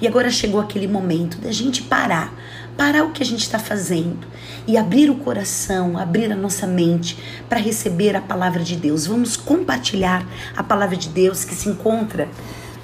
[0.00, 2.34] E agora chegou aquele momento da gente parar,
[2.76, 4.26] parar o que a gente está fazendo
[4.66, 9.06] e abrir o coração, abrir a nossa mente para receber a palavra de Deus.
[9.06, 12.28] Vamos compartilhar a palavra de Deus que se encontra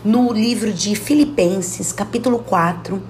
[0.02, 3.02] no livro de Filipenses, capítulo 4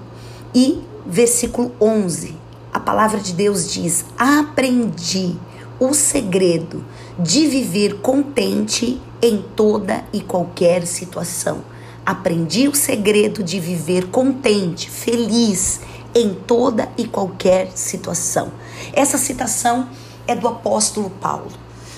[0.53, 2.35] e versículo 11.
[2.73, 5.37] A palavra de Deus diz: Aprendi
[5.79, 6.83] o segredo
[7.17, 11.72] de viver contente em toda e qualquer situação.
[12.05, 15.79] Aprendi o segredo de viver contente, feliz
[16.13, 18.51] em toda e qualquer situação.
[18.91, 19.87] Essa citação
[20.27, 21.51] é do apóstolo Paulo,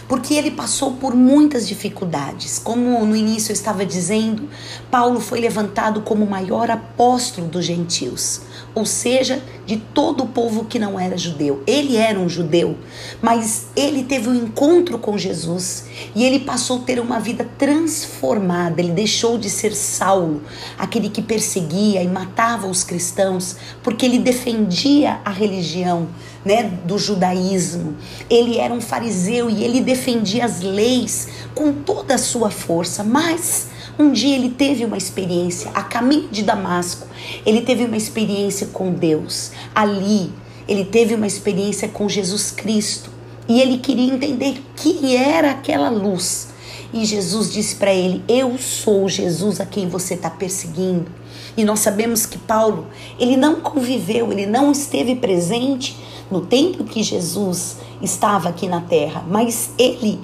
[0.08, 2.60] porque ele passou por muitas dificuldades.
[2.60, 4.48] Como no início eu estava dizendo,
[4.92, 8.42] Paulo foi levantado como o maior apóstolo dos gentios
[8.76, 11.64] ou seja, de todo o povo que não era judeu.
[11.66, 12.78] Ele era um judeu,
[13.22, 18.82] mas ele teve um encontro com Jesus e ele passou a ter uma vida transformada.
[18.82, 20.44] Ele deixou de ser Saulo,
[20.78, 26.10] aquele que perseguia e matava os cristãos, porque ele defendia a religião,
[26.44, 27.96] né, do judaísmo.
[28.30, 33.70] Ele era um fariseu e ele defendia as leis com toda a sua força, mas
[33.98, 37.08] um dia ele teve uma experiência a caminho de Damasco.
[37.46, 39.52] Ele teve uma experiência com Deus.
[39.74, 40.32] Ali,
[40.68, 43.10] ele teve uma experiência com Jesus Cristo.
[43.48, 46.50] E ele queria entender que era aquela luz.
[46.94, 51.12] E Jesus disse para ele: Eu sou Jesus a quem você está perseguindo.
[51.56, 55.96] E nós sabemos que Paulo, ele não conviveu, ele não esteve presente
[56.30, 60.20] no tempo que Jesus estava aqui na terra, mas ele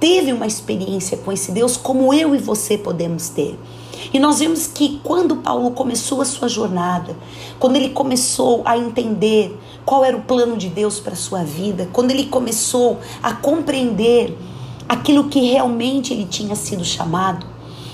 [0.00, 3.56] teve uma experiência com esse Deus como eu e você podemos ter.
[4.12, 7.14] E nós vemos que quando Paulo começou a sua jornada,
[7.58, 11.88] quando ele começou a entender qual era o plano de Deus para a sua vida,
[11.92, 14.36] quando ele começou a compreender
[14.88, 17.46] aquilo que realmente ele tinha sido chamado,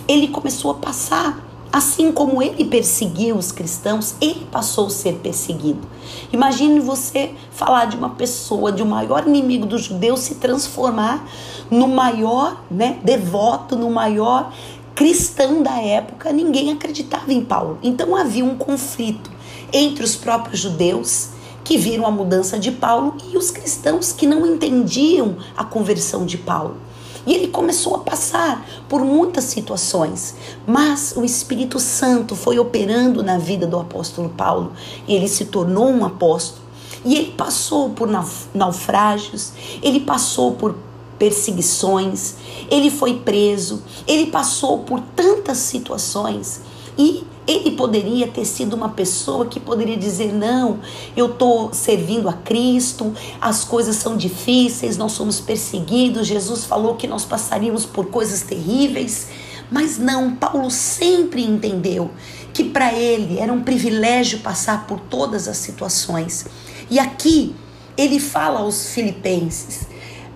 [0.08, 1.45] ele começou a passar
[1.77, 5.86] Assim como ele perseguiu os cristãos, ele passou a ser perseguido.
[6.32, 11.28] Imagine você falar de uma pessoa, de um maior inimigo dos judeus, se transformar
[11.70, 14.54] no maior né, devoto, no maior
[14.94, 16.32] cristão da época.
[16.32, 17.78] Ninguém acreditava em Paulo.
[17.82, 19.31] Então havia um conflito
[19.70, 21.28] entre os próprios judeus
[21.62, 26.38] que viram a mudança de Paulo e os cristãos que não entendiam a conversão de
[26.38, 26.85] Paulo.
[27.26, 33.37] E ele começou a passar por muitas situações, mas o Espírito Santo foi operando na
[33.37, 34.72] vida do apóstolo Paulo
[35.09, 36.64] ele se tornou um apóstolo.
[37.04, 38.09] E ele passou por
[38.54, 40.76] naufrágios, ele passou por
[41.19, 42.34] perseguições,
[42.70, 46.60] ele foi preso, ele passou por tantas situações
[46.98, 50.80] e ele poderia ter sido uma pessoa que poderia dizer: não,
[51.16, 56.26] eu estou servindo a Cristo, as coisas são difíceis, nós somos perseguidos.
[56.26, 59.28] Jesus falou que nós passaríamos por coisas terríveis.
[59.70, 62.10] Mas não, Paulo sempre entendeu
[62.52, 66.46] que para ele era um privilégio passar por todas as situações.
[66.88, 67.54] E aqui
[67.96, 69.86] ele fala aos filipenses: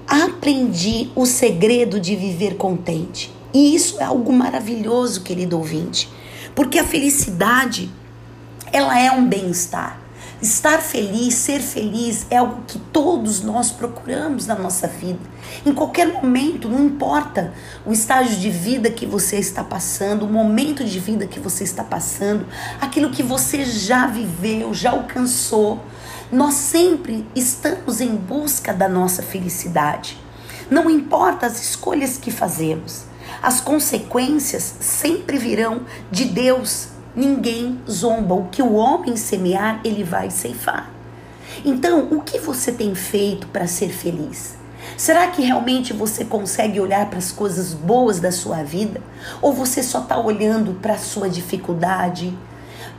[0.07, 3.33] aprendi o segredo de viver contente.
[3.53, 6.09] E isso é algo maravilhoso, querido ouvinte.
[6.61, 7.91] Porque a felicidade,
[8.71, 9.99] ela é um bem-estar.
[10.43, 15.21] Estar feliz, ser feliz é algo que todos nós procuramos na nossa vida.
[15.65, 17.55] Em qualquer momento, não importa
[17.87, 21.83] o estágio de vida que você está passando, o momento de vida que você está
[21.83, 22.45] passando,
[22.79, 25.83] aquilo que você já viveu, já alcançou,
[26.31, 30.19] nós sempre estamos em busca da nossa felicidade.
[30.71, 33.09] Não importa as escolhas que fazemos,
[33.43, 36.89] as consequências sempre virão de Deus.
[37.17, 38.35] Ninguém zomba.
[38.35, 40.91] O que o homem semear, ele vai ceifar.
[41.65, 44.57] Então, o que você tem feito para ser feliz?
[44.97, 49.01] Será que realmente você consegue olhar para as coisas boas da sua vida?
[49.41, 52.37] Ou você só está olhando para a sua dificuldade,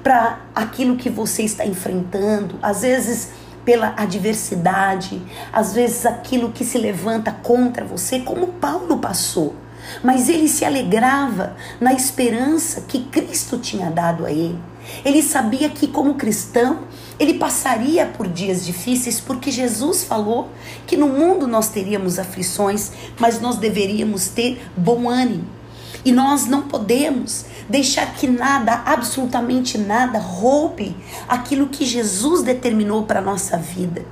[0.03, 2.55] para aquilo que você está enfrentando?
[2.61, 3.29] Às vezes
[3.63, 5.21] pela adversidade,
[5.53, 9.55] às vezes aquilo que se levanta contra você, como Paulo passou
[10.03, 14.59] mas ele se alegrava na esperança que Cristo tinha dado a ele.
[15.05, 16.79] Ele sabia que, como cristão,
[17.19, 20.49] ele passaria por dias difíceis, porque Jesus falou
[20.87, 25.47] que no mundo nós teríamos aflições, mas nós deveríamos ter bom ânimo.
[26.03, 30.95] E nós não podemos deixar que nada, absolutamente nada, roube
[31.27, 34.03] aquilo que Jesus determinou para a nossa vida.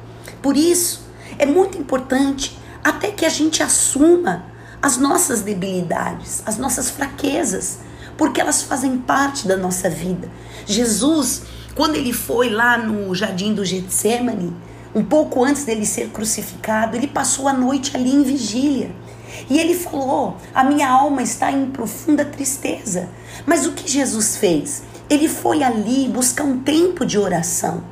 [0.42, 1.02] Por isso,
[1.38, 4.46] é muito importante até que a gente assuma
[4.82, 7.80] as nossas debilidades, as nossas fraquezas,
[8.18, 10.30] porque elas fazem parte da nossa vida.
[10.66, 11.44] Jesus,
[11.76, 14.56] quando ele foi lá no jardim do Getsemane,
[14.94, 18.92] um pouco antes dele ser crucificado, ele passou a noite ali em vigília.
[19.50, 23.08] E ele falou: A minha alma está em profunda tristeza.
[23.46, 24.84] Mas o que Jesus fez?
[25.10, 27.84] ele foi ali buscar um tempo de oração.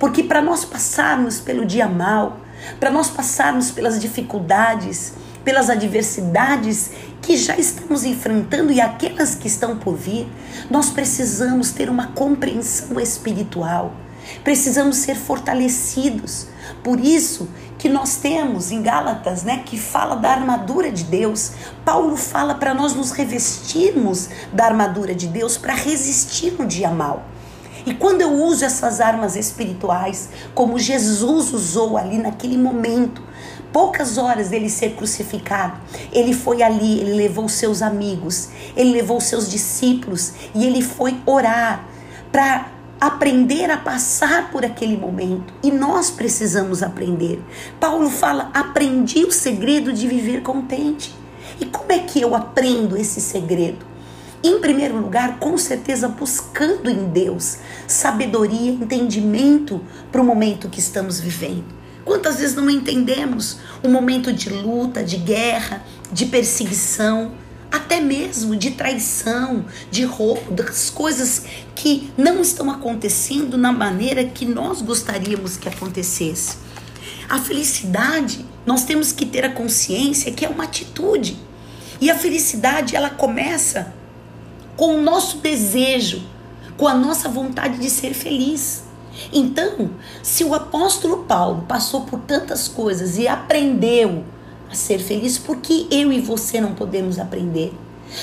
[0.00, 2.40] Porque para nós passarmos pelo dia mal,
[2.80, 5.12] para nós passarmos pelas dificuldades,
[5.44, 10.26] pelas adversidades que já estamos enfrentando e aquelas que estão por vir,
[10.70, 13.92] nós precisamos ter uma compreensão espiritual.
[14.42, 16.46] Precisamos ser fortalecidos.
[16.82, 17.48] Por isso
[17.78, 21.52] que nós temos em Gálatas, né, que fala da armadura de Deus.
[21.84, 27.24] Paulo fala para nós nos revestirmos da armadura de Deus para resistir no dia mal.
[27.86, 33.22] E quando eu uso essas armas espirituais, como Jesus usou ali naquele momento,
[33.74, 35.80] poucas horas dele ser crucificado,
[36.12, 41.84] ele foi ali, ele levou seus amigos, ele levou seus discípulos e ele foi orar
[42.30, 42.68] para
[43.00, 45.52] aprender a passar por aquele momento.
[45.60, 47.42] E nós precisamos aprender.
[47.80, 51.12] Paulo fala: aprendi o segredo de viver contente.
[51.60, 53.84] E como é que eu aprendo esse segredo?
[54.40, 59.80] Em primeiro lugar, com certeza, buscando em Deus sabedoria, entendimento
[60.12, 61.83] para o momento que estamos vivendo.
[62.04, 67.32] Quantas vezes não entendemos o momento de luta, de guerra, de perseguição,
[67.74, 74.46] até mesmo de traição, de roubo, das coisas que não estão acontecendo na maneira que
[74.46, 76.58] nós gostaríamos que acontecesse.
[77.28, 81.36] A felicidade, nós temos que ter a consciência que é uma atitude.
[82.00, 83.92] E a felicidade, ela começa
[84.76, 86.22] com o nosso desejo,
[86.76, 88.84] com a nossa vontade de ser feliz.
[89.32, 89.90] Então,
[90.22, 94.24] se o apóstolo Paulo passou por tantas coisas e aprendeu
[94.70, 97.72] a ser feliz, por que eu e você não podemos aprender?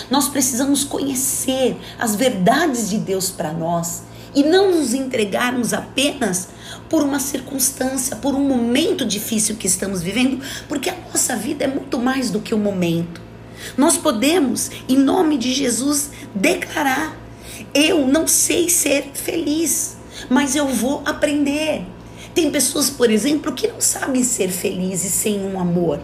[0.09, 4.03] Nós precisamos conhecer as verdades de Deus para nós
[4.33, 6.49] e não nos entregarmos apenas
[6.89, 11.67] por uma circunstância, por um momento difícil que estamos vivendo, porque a nossa vida é
[11.67, 13.21] muito mais do que o um momento.
[13.77, 17.15] Nós podemos, em nome de Jesus, declarar:
[17.73, 19.97] eu não sei ser feliz,
[20.29, 21.83] mas eu vou aprender.
[22.33, 25.99] Tem pessoas, por exemplo, que não sabem ser felizes sem um amor.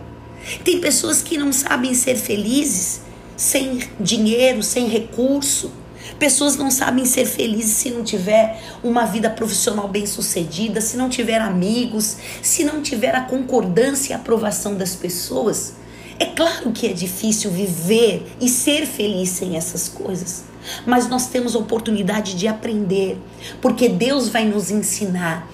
[0.63, 3.01] Tem pessoas que não sabem ser felizes
[3.35, 5.71] sem dinheiro, sem recurso.
[6.17, 11.09] Pessoas não sabem ser felizes se não tiver uma vida profissional bem sucedida, se não
[11.09, 15.73] tiver amigos, se não tiver a concordância e aprovação das pessoas.
[16.19, 20.45] É claro que é difícil viver e ser feliz sem essas coisas,
[20.85, 23.17] mas nós temos oportunidade de aprender,
[23.61, 25.49] porque Deus vai nos ensinar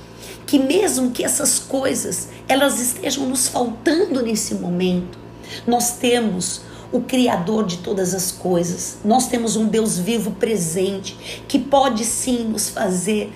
[0.46, 5.18] que mesmo que essas coisas elas estejam nos faltando nesse momento,
[5.66, 6.62] nós temos
[6.92, 8.98] o criador de todas as coisas.
[9.04, 13.34] Nós temos um Deus vivo presente que pode sim nos fazer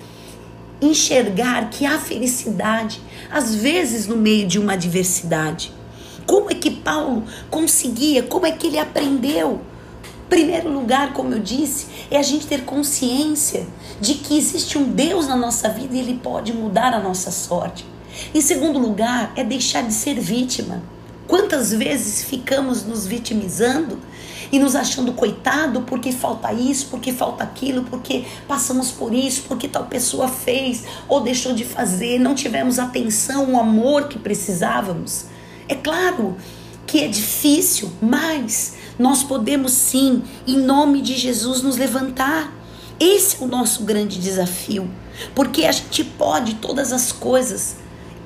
[0.80, 5.72] enxergar que há felicidade, às vezes no meio de uma adversidade.
[6.24, 8.22] Como é que Paulo conseguia?
[8.22, 9.60] Como é que ele aprendeu?
[10.28, 13.66] Primeiro lugar, como eu disse, é a gente ter consciência
[14.00, 17.86] de que existe um Deus na nossa vida e ele pode mudar a nossa sorte.
[18.34, 20.82] Em segundo lugar, é deixar de ser vítima.
[21.26, 23.98] Quantas vezes ficamos nos vitimizando
[24.50, 29.68] e nos achando coitado porque falta isso, porque falta aquilo, porque passamos por isso, porque
[29.68, 35.26] tal pessoa fez ou deixou de fazer, não tivemos atenção, o amor que precisávamos.
[35.68, 36.36] É claro
[36.88, 42.52] que é difícil, mas nós podemos sim, em nome de Jesus, nos levantar.
[42.98, 44.90] Esse é o nosso grande desafio,
[45.34, 47.76] porque a gente pode todas as coisas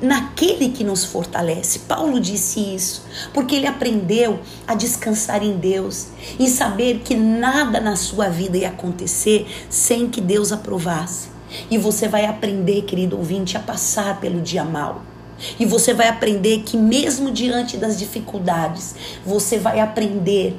[0.01, 1.81] naquele que nos fortalece.
[1.81, 6.09] Paulo disse isso, porque ele aprendeu a descansar em Deus
[6.39, 11.29] e saber que nada na sua vida ia acontecer sem que Deus aprovasse.
[11.69, 15.12] E você vai aprender, querido ouvinte, a passar pelo dia mal.
[15.59, 18.95] E você vai aprender que, mesmo diante das dificuldades,
[19.25, 20.57] você vai aprender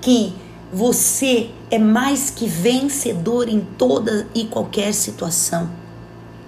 [0.00, 0.34] que
[0.72, 5.70] você é mais que vencedor em toda e qualquer situação.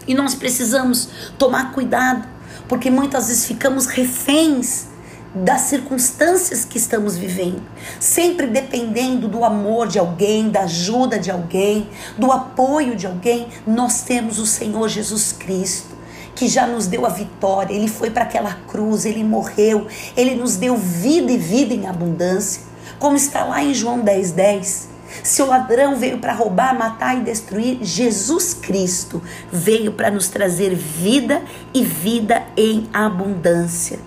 [0.07, 2.26] E nós precisamos tomar cuidado,
[2.69, 4.87] porque muitas vezes ficamos reféns
[5.35, 7.61] das circunstâncias que estamos vivendo,
[7.99, 13.49] sempre dependendo do amor de alguém, da ajuda de alguém, do apoio de alguém.
[13.67, 15.94] Nós temos o Senhor Jesus Cristo
[16.35, 17.75] que já nos deu a vitória.
[17.75, 19.87] Ele foi para aquela cruz, ele morreu,
[20.17, 22.62] ele nos deu vida e vida em abundância.
[22.99, 24.33] Como está lá em João 10:10.
[24.33, 24.95] 10.
[25.23, 30.75] Se o ladrão veio para roubar, matar e destruir, Jesus Cristo veio para nos trazer
[30.75, 33.99] vida e vida em abundância.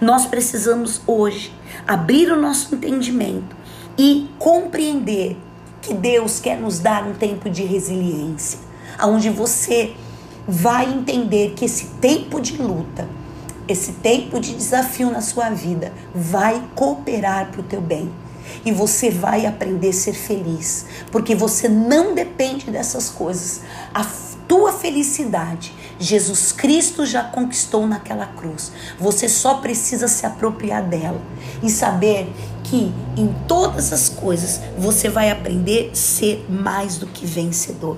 [0.00, 1.52] Nós precisamos hoje
[1.86, 3.54] abrir o nosso entendimento
[3.96, 5.36] e compreender
[5.80, 8.58] que Deus quer nos dar um tempo de resiliência,
[8.98, 9.94] aonde você
[10.46, 13.08] vai entender que esse tempo de luta,
[13.66, 18.10] esse tempo de desafio na sua vida vai cooperar para o teu bem.
[18.64, 23.62] e você vai aprender a ser feliz, porque você não depende dessas coisas.
[23.92, 24.04] A
[24.46, 28.70] tua felicidade, Jesus Cristo já conquistou naquela cruz.
[28.98, 31.20] Você só precisa se apropriar dela
[31.62, 37.26] e saber que em todas as coisas você vai aprender a ser mais do que
[37.26, 37.96] vencedor.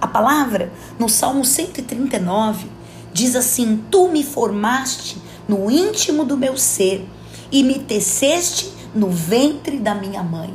[0.00, 2.66] A palavra no Salmo 139
[3.12, 7.06] diz assim: Tu me formaste no íntimo do meu ser
[7.52, 10.54] e me teceste no ventre da minha mãe.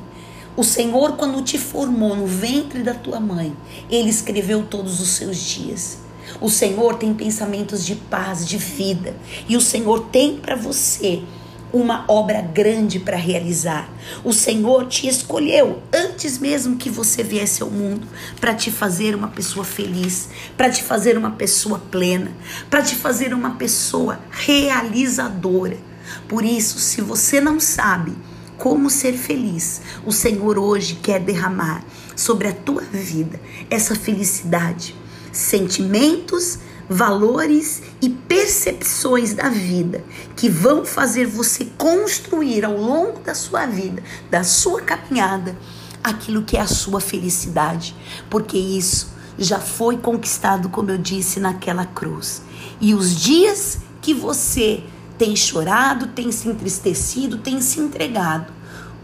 [0.58, 3.56] O Senhor, quando te formou no ventre da tua mãe,
[3.90, 6.00] Ele escreveu todos os seus dias.
[6.42, 9.16] O Senhor tem pensamentos de paz, de vida,
[9.48, 11.22] e o Senhor tem para você
[11.76, 13.90] uma obra grande para realizar.
[14.24, 18.08] O Senhor te escolheu antes mesmo que você viesse ao mundo
[18.40, 22.32] para te fazer uma pessoa feliz, para te fazer uma pessoa plena,
[22.70, 25.78] para te fazer uma pessoa realizadora.
[26.30, 28.14] Por isso, se você não sabe
[28.58, 31.84] como ser feliz, o Senhor hoje quer derramar
[32.16, 33.38] sobre a tua vida
[33.70, 34.96] essa felicidade,
[35.30, 40.04] sentimentos, valores e percepções da vida
[40.36, 45.58] que vão fazer você construir ao longo da sua vida, da sua caminhada,
[46.04, 47.96] aquilo que é a sua felicidade,
[48.30, 52.42] porque isso já foi conquistado, como eu disse, naquela cruz.
[52.80, 54.84] E os dias que você
[55.18, 58.54] tem chorado, tem se entristecido, tem se entregado,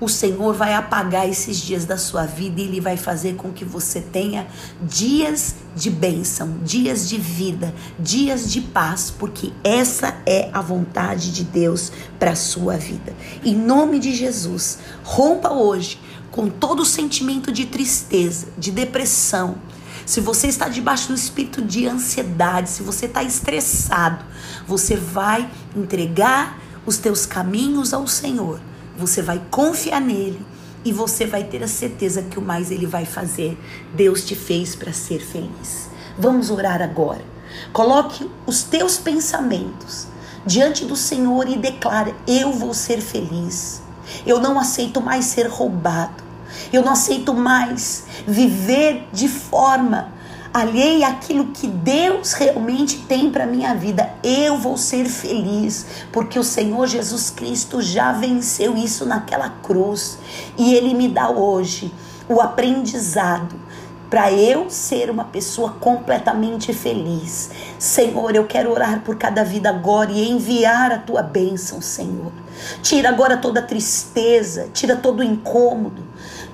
[0.02, 3.64] o Senhor vai apagar esses dias da sua vida e Ele vai fazer com que
[3.64, 4.48] você tenha
[4.82, 11.44] dias de bênção, dias de vida, dias de paz, porque essa é a vontade de
[11.44, 13.16] Deus para a sua vida.
[13.46, 16.00] Em nome de Jesus, rompa hoje
[16.32, 19.58] com todo o sentimento de tristeza, de depressão.
[20.04, 24.26] Se você está debaixo do espírito de ansiedade, se você está estressado,
[24.66, 28.60] você vai entregar os teus caminhos ao Senhor
[29.02, 30.46] você vai confiar nele
[30.86, 33.58] e você vai ter a certeza que o mais ele vai fazer.
[33.96, 35.90] Deus te fez para ser feliz.
[36.18, 37.24] Vamos orar agora.
[37.74, 40.08] Coloque os teus pensamentos
[40.46, 43.82] diante do Senhor e declare: Eu vou ser feliz.
[44.26, 46.24] Eu não aceito mais ser roubado.
[46.72, 50.14] Eu não aceito mais viver de forma
[50.54, 56.44] alheia àquilo que Deus realmente tem para minha vida, eu vou ser feliz, porque o
[56.44, 60.18] Senhor Jesus Cristo já venceu isso naquela cruz
[60.58, 61.94] e ele me dá hoje
[62.28, 63.56] o aprendizado
[64.10, 67.50] para eu ser uma pessoa completamente feliz.
[67.80, 72.34] Senhor, eu quero orar por cada vida agora e enviar a tua bênção, Senhor.
[72.84, 76.04] Tira agora toda tristeza, tira todo o incômodo,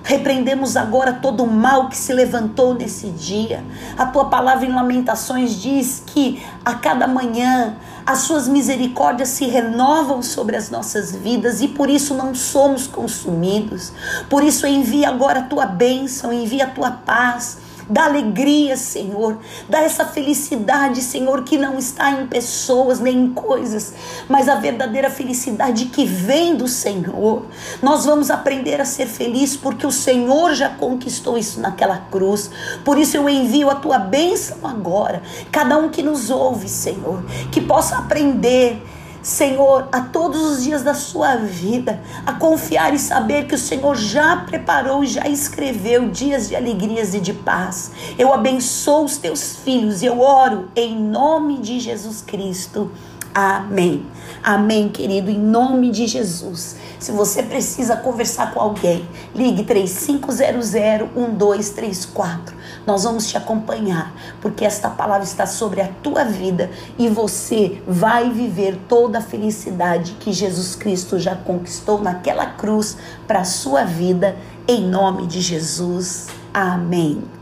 [0.02, 3.62] Repreendemos agora todo o mal que se levantou nesse dia.
[3.96, 7.76] A tua palavra em Lamentações diz que a cada manhã
[8.06, 13.92] as suas misericórdias se renovam sobre as nossas vidas e por isso não somos consumidos.
[14.30, 19.38] Por isso envia agora a tua bênção, envia a tua paz Dá alegria, Senhor.
[19.68, 23.94] Dá essa felicidade, Senhor, que não está em pessoas nem em coisas,
[24.28, 27.46] mas a verdadeira felicidade que vem do Senhor.
[27.82, 32.50] Nós vamos aprender a ser felizes porque o Senhor já conquistou isso naquela cruz.
[32.84, 35.22] Por isso eu envio a tua bênção agora.
[35.50, 38.82] Cada um que nos ouve, Senhor, que possa aprender
[39.22, 43.96] Senhor, a todos os dias da sua vida, a confiar e saber que o Senhor
[43.96, 47.92] já preparou e já escreveu dias de alegrias e de paz.
[48.18, 52.90] Eu abençoo os teus filhos e eu oro em nome de Jesus Cristo.
[53.34, 54.06] Amém.
[54.42, 56.76] Amém, querido, em nome de Jesus.
[56.98, 62.52] Se você precisa conversar com alguém, ligue 3500-1234.
[62.86, 68.30] Nós vamos te acompanhar, porque esta palavra está sobre a tua vida e você vai
[68.30, 74.36] viver toda a felicidade que Jesus Cristo já conquistou naquela cruz para a sua vida,
[74.66, 76.26] em nome de Jesus.
[76.52, 77.37] Amém.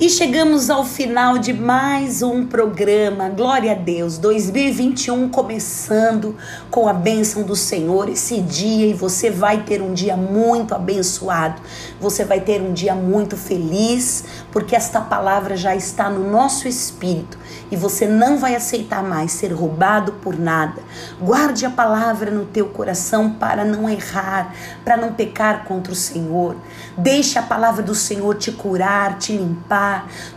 [0.00, 3.28] E chegamos ao final de mais um programa.
[3.30, 4.16] Glória a Deus.
[4.16, 6.36] 2021 começando
[6.70, 11.60] com a bênção do Senhor esse dia e você vai ter um dia muito abençoado.
[12.00, 17.36] Você vai ter um dia muito feliz, porque esta palavra já está no nosso espírito
[17.68, 20.80] e você não vai aceitar mais ser roubado por nada.
[21.20, 26.54] Guarde a palavra no teu coração para não errar, para não pecar contra o Senhor.
[26.96, 29.87] Deixe a palavra do Senhor te curar, te limpar.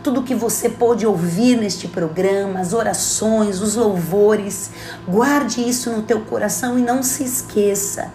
[0.04, 4.72] Tudo que você pôde ouvir neste programa, as orações, os louvores,
[5.08, 8.12] guarde isso no teu coração e não se esqueça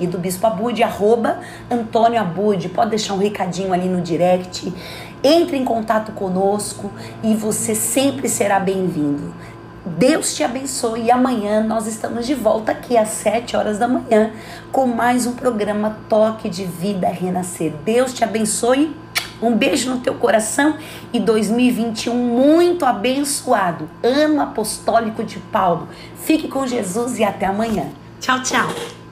[0.00, 1.38] e do Bispo Abude, arroba
[1.70, 2.70] Antônio Abude.
[2.70, 4.72] Pode deixar um recadinho ali no direct.
[5.26, 9.34] Entre em contato conosco e você sempre será bem-vindo.
[9.86, 14.32] Deus te abençoe e amanhã nós estamos de volta aqui às 7 horas da manhã
[14.70, 17.72] com mais um programa Toque de Vida Renascer.
[17.86, 18.94] Deus te abençoe.
[19.40, 20.76] Um beijo no teu coração
[21.12, 23.88] e 2021 muito abençoado.
[24.02, 25.88] Ano apostólico de Paulo.
[26.22, 27.86] Fique com Jesus e até amanhã.
[28.20, 29.03] Tchau, tchau.